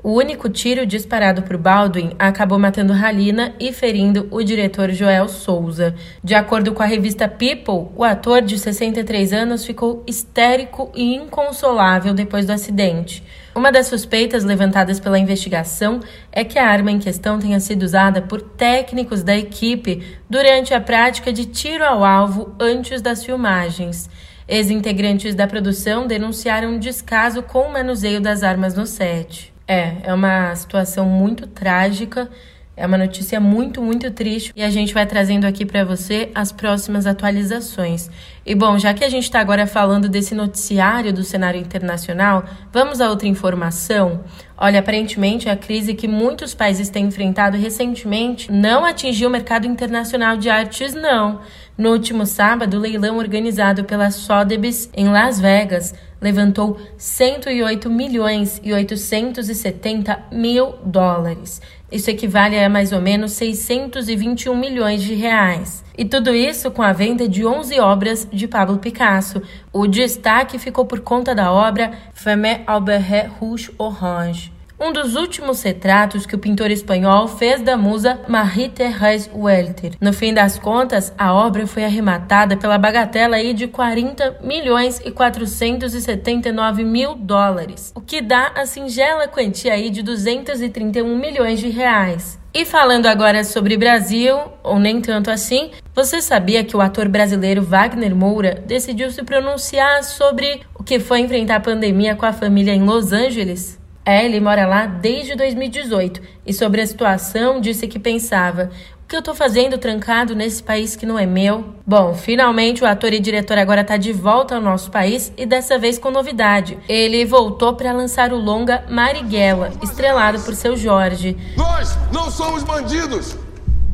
O 0.07 0.13
único 0.13 0.49
tiro 0.49 0.87
disparado 0.87 1.43
por 1.43 1.57
Baldwin 1.57 2.13
acabou 2.17 2.61
matando 2.61 2.93
Halina 2.93 3.53
e 3.59 3.73
ferindo 3.73 4.29
o 4.31 4.41
diretor 4.41 4.93
Joel 4.93 5.27
Souza. 5.27 5.97
De 6.23 6.33
acordo 6.33 6.73
com 6.73 6.81
a 6.81 6.87
revista 6.87 7.27
People, 7.27 7.91
o 7.97 8.05
ator 8.05 8.41
de 8.41 8.57
63 8.57 9.33
anos 9.33 9.67
ficou 9.67 10.05
histérico 10.07 10.93
e 10.95 11.17
inconsolável 11.17 12.15
depois 12.15 12.47
do 12.47 12.53
acidente. 12.53 13.21
Uma 13.53 13.73
das 13.73 13.89
suspeitas 13.89 14.45
levantadas 14.45 15.01
pela 15.01 15.19
investigação 15.19 15.99
é 16.31 16.45
que 16.45 16.57
a 16.57 16.69
arma 16.69 16.93
em 16.93 17.01
questão 17.01 17.41
tenha 17.41 17.59
sido 17.59 17.83
usada 17.83 18.23
por 18.23 18.41
técnicos 18.41 19.25
da 19.25 19.37
equipe 19.37 20.05
durante 20.31 20.73
a 20.73 20.81
prática 20.81 21.33
de 21.33 21.47
tiro 21.47 21.83
ao 21.83 22.05
alvo 22.05 22.55
antes 22.61 23.03
das 23.03 23.25
filmagens. 23.25 24.09
Ex-integrantes 24.47 25.35
da 25.35 25.49
produção 25.49 26.07
denunciaram 26.07 26.75
um 26.75 26.79
descaso 26.79 27.43
com 27.43 27.63
o 27.63 27.73
manuseio 27.73 28.21
das 28.21 28.45
armas 28.45 28.73
no 28.73 28.87
set. 28.87 29.56
É, 29.69 30.09
é 30.09 30.15
uma 30.15 30.55
situação 30.55 31.07
muito 31.07 31.47
trágica. 31.47 32.31
É 32.77 32.85
uma 32.85 32.99
notícia 32.99 33.41
muito, 33.41 33.81
muito 33.81 34.11
triste 34.11 34.53
e 34.55 34.63
a 34.63 34.69
gente 34.69 34.93
vai 34.93 35.07
trazendo 35.07 35.47
aqui 35.47 35.65
para 35.65 35.83
você 35.83 36.31
as 36.35 36.53
próximas 36.53 37.07
atualizações. 37.07 38.11
E 38.45 38.55
bom, 38.55 38.79
já 38.79 38.93
que 38.93 39.03
a 39.03 39.09
gente 39.09 39.23
está 39.23 39.41
agora 39.41 39.67
falando 39.67 40.11
desse 40.11 40.35
noticiário 40.35 41.11
do 41.11 41.25
cenário 41.25 41.59
internacional, 41.59 42.45
vamos 42.71 43.01
a 43.01 43.09
outra 43.09 43.27
informação. 43.27 44.25
Olha, 44.59 44.81
aparentemente 44.81 45.49
a 45.49 45.57
crise 45.57 45.95
que 45.95 46.07
muitos 46.07 46.53
países 46.53 46.91
têm 46.91 47.07
enfrentado 47.07 47.57
recentemente 47.57 48.53
não 48.53 48.85
atingiu 48.85 49.31
o 49.31 49.33
mercado 49.33 49.67
internacional 49.67 50.37
de 50.37 50.51
artes, 50.51 50.93
não. 50.93 51.41
No 51.79 51.93
último 51.93 52.27
sábado, 52.27 52.77
o 52.77 52.81
leilão 52.81 53.17
organizado 53.17 53.85
pela 53.85 54.11
Sotheby's 54.11 54.91
em 54.95 55.09
Las 55.09 55.41
Vegas 55.41 55.95
levantou 56.21 56.79
108 56.97 57.91
milhões 57.91 58.61
e 58.63 58.73
870 58.73 60.25
mil 60.33 60.75
dólares. 60.85 61.61
Isso 61.91 62.11
equivale 62.11 62.59
a 62.59 62.69
mais 62.69 62.93
ou 62.93 63.01
menos 63.01 63.33
621 63.33 64.57
milhões 64.57 65.03
de 65.03 65.15
reais. 65.15 65.85
E 65.97 66.05
tudo 66.05 66.35
isso 66.35 66.71
com 66.71 66.83
a 66.83 66.93
venda 66.93 67.29
de 67.29 67.47
11 67.47 67.79
obras 67.81 68.29
de 68.33 68.49
Pablo 68.49 68.79
Picasso. 68.79 69.41
O 69.73 69.87
destaque 69.87 70.59
ficou 70.59 70.85
por 70.85 71.01
conta 71.01 71.35
da 71.35 71.53
obra 71.53 71.93
Femme 72.13 72.63
Albert 72.67 73.31
Rouge 73.39 73.71
Orange 73.79 74.56
um 74.79 74.93
dos 74.93 75.15
últimos 75.17 75.63
retratos 75.63 76.27
que 76.27 76.35
o 76.35 76.39
pintor 76.39 76.71
espanhol 76.71 77.27
fez 77.27 77.63
da 77.63 77.77
musa 77.77 78.21
Marie-Thérèse 78.29 79.31
Welter. 79.35 79.93
No 80.01 80.13
fim 80.13 80.35
das 80.35 80.59
contas, 80.59 81.13
a 81.17 81.33
obra 81.33 81.67
foi 81.67 81.85
arrematada 81.85 82.57
pela 82.57 82.79
bagatela 82.79 83.37
aí 83.37 83.55
de 83.55 83.67
40 83.67 84.39
milhões 84.43 85.01
e 85.05 85.11
479 85.11 86.85
mil 86.85 87.15
dólares, 87.15 87.93
o 87.95 88.01
que 88.01 88.21
dá 88.21 88.53
a 88.55 88.67
singela 88.67 89.27
quantia 89.27 89.73
aí 89.73 89.89
de 89.89 90.03
231 90.03 91.17
milhões 91.17 91.59
de 91.59 91.69
reais. 91.69 92.39
E 92.53 92.65
falando 92.65 93.07
agora 93.07 93.45
sobre 93.45 93.77
Brasil, 93.77 94.39
ou 94.63 94.79
nem 94.79 95.01
tanto 95.01 95.31
assim, 95.31 95.73
você 95.95 96.23
sabia 96.23 96.65
que 96.65 96.75
o 96.75 96.81
ator 96.81 97.07
brasileiro 97.07 97.63
Wagner 97.63 98.15
Moura 98.15 98.63
decidiu 98.67 99.11
se 99.11 99.23
pronunciar 99.23 100.03
sobre 100.03 100.63
o 100.75 100.83
que 100.83 100.99
foi 100.99 101.21
enfrentar 101.21 101.57
a 101.57 101.61
pandemia 101.61 102.17
com 102.17 102.25
a 102.25 102.33
família 102.33 102.73
em 102.73 102.83
Los 102.83 103.13
Angeles? 103.13 103.79
É, 104.09 104.25
ele 104.25 104.39
mora 104.39 104.65
lá 104.69 104.87
desde 104.87 105.35
2018 105.35 106.23
e 106.47 106.53
sobre 106.55 106.81
a 106.81 106.87
situação 106.87 107.61
disse 107.61 107.89
que 107.89 107.99
pensava: 107.99 108.71
o 109.03 109.09
que 109.09 109.17
eu 109.17 109.23
tô 109.23 109.35
fazendo 109.35 109.79
trancado 109.79 110.33
nesse 110.33 110.63
país 110.63 110.95
que 110.95 111.05
não 111.05 111.19
é 111.19 111.27
meu? 111.27 111.75
Bom, 111.85 112.15
finalmente 112.15 112.85
o 112.85 112.87
ator 112.87 113.13
e 113.13 113.19
diretor 113.19 113.59
agora 113.59 113.83
tá 113.83 113.97
de 113.97 114.13
volta 114.13 114.55
ao 114.55 114.61
nosso 114.61 114.93
país 114.93 115.33
e 115.37 115.45
dessa 115.45 115.77
vez 115.77 115.99
com 115.99 116.13
novidade. 116.13 116.79
Ele 116.89 117.25
voltou 117.25 117.75
para 117.75 117.91
lançar 117.91 118.33
o 118.33 118.37
longa 118.37 118.85
Marighella, 118.89 119.73
estrelado 119.83 120.39
por 120.41 120.55
seu 120.55 120.77
Jorge. 120.77 121.37
Nós 121.57 121.99
não 122.13 122.31
somos 122.31 122.63
bandidos! 122.63 123.37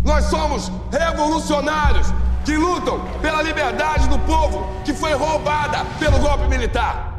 Nós 0.04 0.24
somos 0.24 0.70
revolucionários 0.90 2.08
que 2.44 2.54
lutam 2.54 3.00
pela 3.22 3.40
liberdade 3.40 4.08
do 4.08 4.18
povo 4.18 4.66
que 4.84 4.92
foi 4.92 5.14
roubada 5.14 5.86
pelo 5.98 6.18
golpe 6.18 6.48
militar. 6.48 7.11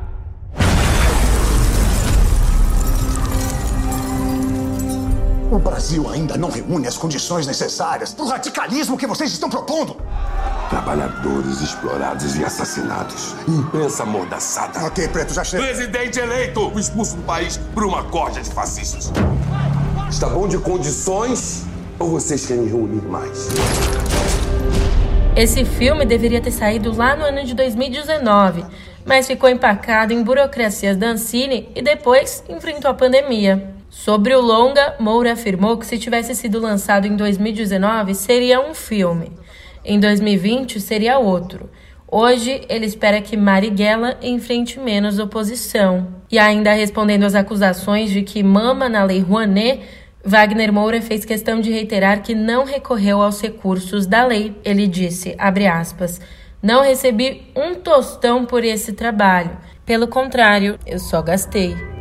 O 5.54 5.60
Brasil 5.60 6.10
ainda 6.10 6.36
não 6.36 6.50
reúne 6.50 6.88
as 6.88 6.98
condições 6.98 7.46
necessárias 7.46 8.12
para 8.12 8.26
o 8.26 8.28
radicalismo 8.28 8.98
que 8.98 9.06
vocês 9.06 9.32
estão 9.32 9.48
propondo. 9.48 9.96
Trabalhadores 10.68 11.62
explorados 11.62 12.36
e 12.36 12.44
assassinados. 12.44 13.36
Imprensa 13.48 14.02
amordaçada. 14.02 14.84
Ok, 14.88 15.08
Preto, 15.10 15.32
já 15.32 15.44
chega. 15.44 15.62
Presidente 15.64 16.18
eleito 16.18 16.72
expulso 16.80 17.18
do 17.18 17.22
país 17.22 17.58
por 17.72 17.84
uma 17.86 18.04
corda 18.06 18.42
de 18.42 18.50
fascistas. 18.50 19.12
Está 20.10 20.28
bom 20.28 20.48
de 20.48 20.58
condições 20.58 21.66
ou 22.00 22.10
vocês 22.10 22.48
querem 22.48 22.66
reunir 22.66 23.04
mais? 23.04 23.50
Esse 25.36 25.64
filme 25.66 26.04
deveria 26.04 26.42
ter 26.42 26.52
saído 26.52 26.98
lá 26.98 27.16
no 27.16 27.26
ano 27.26 27.46
de 27.46 27.54
2019, 27.54 28.66
mas 29.06 29.28
ficou 29.28 29.48
empacado 29.48 30.14
em 30.14 30.24
burocracias 30.24 30.98
da 30.98 31.10
Ancine 31.10 31.70
e 31.76 31.82
depois 31.84 32.44
enfrentou 32.50 32.90
a 32.90 32.96
pandemia. 32.96 33.73
Sobre 33.94 34.36
o 34.36 34.42
longa, 34.42 34.96
Moura 35.00 35.34
afirmou 35.34 35.78
que 35.78 35.86
se 35.86 36.00
tivesse 36.00 36.34
sido 36.34 36.60
lançado 36.60 37.06
em 37.06 37.16
2019 37.16 38.16
seria 38.16 38.60
um 38.60 38.74
filme. 38.74 39.32
Em 39.86 40.00
2020 40.00 40.82
seria 40.82 41.20
outro. 41.20 41.70
Hoje, 42.08 42.62
ele 42.68 42.88
espera 42.88 43.22
que 43.22 43.38
Marighella 43.38 44.18
enfrente 44.20 44.80
menos 44.80 45.20
oposição. 45.20 46.08
E 46.30 46.40
ainda 46.40 46.74
respondendo 46.74 47.24
às 47.24 47.36
acusações 47.36 48.10
de 48.10 48.24
que 48.24 48.42
mama 48.42 48.90
na 48.90 49.04
Lei 49.04 49.20
Rouanet, 49.20 49.82
Wagner 50.26 50.74
Moura 50.74 51.00
fez 51.00 51.24
questão 51.24 51.62
de 51.62 51.72
reiterar 51.72 52.24
que 52.24 52.34
não 52.34 52.66
recorreu 52.66 53.22
aos 53.22 53.40
recursos 53.40 54.08
da 54.08 54.26
lei. 54.26 54.56
Ele 54.66 54.88
disse, 54.88 55.36
aspas, 55.38 56.20
não 56.62 56.82
recebi 56.82 57.44
um 57.56 57.76
tostão 57.76 58.44
por 58.44 58.66
esse 58.66 58.94
trabalho. 58.94 59.56
Pelo 59.86 60.08
contrário, 60.08 60.80
eu 60.86 60.98
só 60.98 61.22
gastei. 61.22 61.93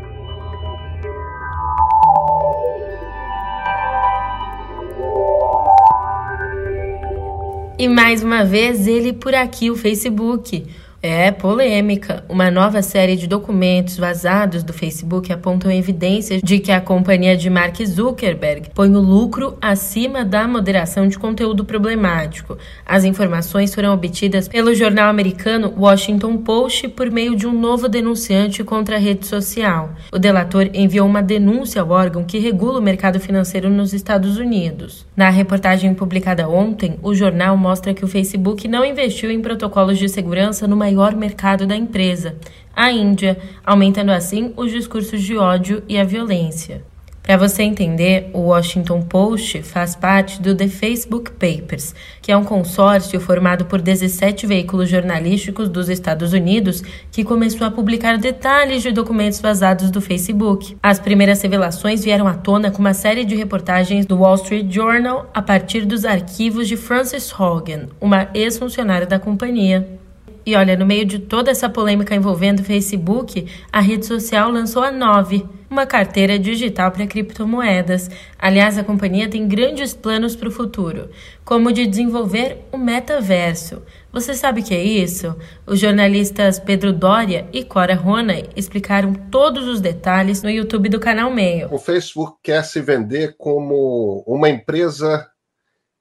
E 7.78 7.88
mais 7.88 8.22
uma 8.22 8.44
vez 8.44 8.86
ele 8.86 9.12
por 9.12 9.34
aqui, 9.34 9.70
o 9.70 9.76
Facebook. 9.76 10.64
É 11.04 11.32
polêmica. 11.32 12.24
Uma 12.28 12.48
nova 12.48 12.80
série 12.80 13.16
de 13.16 13.26
documentos 13.26 13.96
vazados 13.96 14.62
do 14.62 14.72
Facebook 14.72 15.32
apontam 15.32 15.68
evidências 15.68 16.40
de 16.40 16.60
que 16.60 16.70
a 16.70 16.80
companhia 16.80 17.36
de 17.36 17.50
Mark 17.50 17.76
Zuckerberg 17.84 18.70
põe 18.72 18.88
o 18.94 19.00
lucro 19.00 19.58
acima 19.60 20.24
da 20.24 20.46
moderação 20.46 21.08
de 21.08 21.18
conteúdo 21.18 21.64
problemático. 21.64 22.56
As 22.86 23.02
informações 23.02 23.74
foram 23.74 23.92
obtidas 23.92 24.46
pelo 24.46 24.72
jornal 24.76 25.10
americano 25.10 25.74
Washington 25.76 26.36
Post 26.36 26.86
por 26.90 27.10
meio 27.10 27.34
de 27.34 27.48
um 27.48 27.52
novo 27.52 27.88
denunciante 27.88 28.62
contra 28.62 28.94
a 28.94 29.00
rede 29.00 29.26
social. 29.26 29.94
O 30.12 30.20
delator 30.20 30.70
enviou 30.72 31.08
uma 31.08 31.20
denúncia 31.20 31.82
ao 31.82 31.90
órgão 31.90 32.22
que 32.22 32.38
regula 32.38 32.78
o 32.78 32.82
mercado 32.82 33.18
financeiro 33.18 33.68
nos 33.68 33.92
Estados 33.92 34.38
Unidos. 34.38 35.04
Na 35.16 35.30
reportagem 35.30 35.92
publicada 35.94 36.48
ontem, 36.48 36.96
o 37.02 37.12
jornal 37.12 37.56
mostra 37.56 37.92
que 37.92 38.04
o 38.04 38.08
Facebook 38.08 38.68
não 38.68 38.84
investiu 38.84 39.32
em 39.32 39.40
protocolos 39.40 39.98
de 39.98 40.08
segurança 40.08 40.68
numa 40.68 40.91
maior 40.94 41.14
mercado 41.14 41.66
da 41.66 41.76
empresa, 41.76 42.36
a 42.74 42.90
Índia, 42.90 43.38
aumentando 43.64 44.10
assim 44.10 44.52
os 44.56 44.70
discursos 44.70 45.22
de 45.22 45.36
ódio 45.36 45.82
e 45.88 45.98
a 45.98 46.04
violência. 46.04 46.82
Para 47.22 47.36
você 47.36 47.62
entender, 47.62 48.30
o 48.32 48.40
Washington 48.40 49.02
Post 49.02 49.62
faz 49.62 49.94
parte 49.94 50.42
do 50.42 50.56
The 50.56 50.66
Facebook 50.66 51.30
Papers, 51.30 51.94
que 52.20 52.32
é 52.32 52.36
um 52.36 52.42
consórcio 52.42 53.20
formado 53.20 53.66
por 53.66 53.80
17 53.80 54.44
veículos 54.44 54.88
jornalísticos 54.88 55.68
dos 55.68 55.88
Estados 55.88 56.32
Unidos 56.32 56.82
que 57.12 57.22
começou 57.22 57.64
a 57.64 57.70
publicar 57.70 58.18
detalhes 58.18 58.82
de 58.82 58.90
documentos 58.90 59.40
vazados 59.40 59.88
do 59.88 60.00
Facebook. 60.00 60.76
As 60.82 60.98
primeiras 60.98 61.40
revelações 61.40 62.02
vieram 62.02 62.26
à 62.26 62.34
tona 62.34 62.72
com 62.72 62.80
uma 62.80 62.92
série 62.92 63.24
de 63.24 63.36
reportagens 63.36 64.04
do 64.04 64.18
Wall 64.18 64.34
Street 64.34 64.68
Journal 64.68 65.30
a 65.32 65.40
partir 65.40 65.86
dos 65.86 66.04
arquivos 66.04 66.66
de 66.66 66.76
Frances 66.76 67.32
Hogan, 67.32 67.86
uma 68.00 68.30
ex-funcionária 68.34 69.06
da 69.06 69.20
companhia. 69.20 70.01
E 70.44 70.56
olha, 70.56 70.76
no 70.76 70.84
meio 70.84 71.04
de 71.04 71.20
toda 71.20 71.52
essa 71.52 71.68
polêmica 71.68 72.16
envolvendo 72.16 72.60
o 72.60 72.64
Facebook, 72.64 73.46
a 73.72 73.80
rede 73.80 74.04
social 74.04 74.50
lançou 74.50 74.82
a 74.82 74.90
Nove, 74.90 75.46
uma 75.70 75.86
carteira 75.86 76.36
digital 76.36 76.90
para 76.90 77.06
criptomoedas. 77.06 78.10
Aliás, 78.36 78.76
a 78.76 78.82
companhia 78.82 79.30
tem 79.30 79.46
grandes 79.46 79.94
planos 79.94 80.34
para 80.34 80.48
o 80.48 80.52
futuro, 80.52 81.08
como 81.44 81.72
de 81.72 81.86
desenvolver 81.86 82.58
o 82.72 82.76
metaverso. 82.76 83.82
Você 84.12 84.34
sabe 84.34 84.60
o 84.60 84.64
que 84.64 84.74
é 84.74 84.82
isso? 84.82 85.34
Os 85.64 85.78
jornalistas 85.78 86.58
Pedro 86.58 86.92
Doria 86.92 87.48
e 87.52 87.62
Cora 87.62 87.94
Rona 87.94 88.42
explicaram 88.56 89.14
todos 89.14 89.68
os 89.68 89.80
detalhes 89.80 90.42
no 90.42 90.50
YouTube 90.50 90.88
do 90.88 90.98
canal 90.98 91.32
Meio. 91.32 91.72
O 91.72 91.78
Facebook 91.78 92.38
quer 92.42 92.64
se 92.64 92.80
vender 92.80 93.36
como 93.38 94.24
uma 94.26 94.50
empresa 94.50 95.30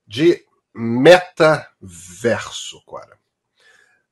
de 0.07 0.41
metaverso, 0.74 1.62
Cora 2.87 3.21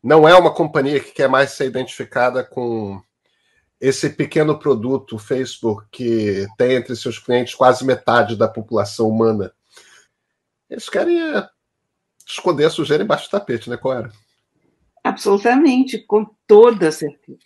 não 0.03 0.27
é 0.27 0.35
uma 0.35 0.53
companhia 0.53 0.99
que 0.99 1.12
quer 1.12 1.27
mais 1.27 1.51
ser 1.51 1.65
identificada 1.65 2.43
com 2.43 3.01
esse 3.79 4.09
pequeno 4.09 4.57
produto 4.57 5.17
Facebook 5.17 5.85
que 5.91 6.45
tem 6.57 6.73
entre 6.73 6.95
seus 6.95 7.17
clientes 7.17 7.55
quase 7.55 7.85
metade 7.85 8.35
da 8.35 8.47
população 8.47 9.07
humana. 9.07 9.51
Eles 10.69 10.89
querem 10.89 11.19
é, 11.21 11.47
esconder 12.27 12.65
a 12.65 12.69
sujeira 12.69 13.03
embaixo 13.03 13.27
do 13.27 13.31
tapete, 13.31 13.69
né, 13.69 13.77
Cora? 13.77 14.12
Absolutamente, 15.03 15.97
com 15.97 16.25
toda 16.45 16.91
certeza. 16.91 17.39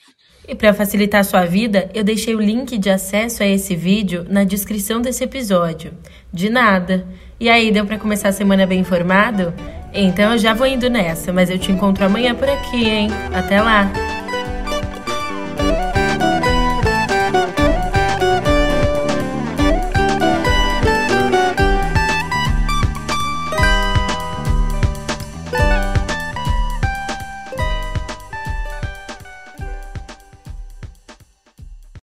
E 0.48 0.56
para 0.56 0.74
facilitar 0.74 1.22
a 1.22 1.24
sua 1.24 1.46
vida, 1.46 1.90
eu 1.94 2.04
deixei 2.04 2.36
o 2.36 2.42
link 2.42 2.78
de 2.78 2.90
acesso 2.90 3.44
a 3.44 3.46
esse 3.46 3.76
vídeo 3.76 4.26
na 4.28 4.44
descrição 4.44 5.02
desse 5.02 5.24
episódio. 5.24 5.94
De 6.34 6.50
nada. 6.50 7.08
E 7.40 7.48
aí, 7.48 7.72
deu 7.72 7.86
para 7.86 8.00
começar 8.00 8.30
a 8.30 8.34
semana 8.34 8.66
bem 8.66 8.80
informado? 8.80 9.54
Então 9.94 10.32
eu 10.34 10.38
já 10.38 10.54
vou 10.54 10.66
indo 10.66 10.90
nessa, 10.90 11.32
mas 11.32 11.50
eu 11.50 11.60
te 11.60 11.72
encontro 11.72 12.06
amanhã 12.06 12.34
por 12.34 12.50
aqui, 12.50 12.90
hein? 12.90 13.10
Até 13.34 13.62
lá! 13.62 13.92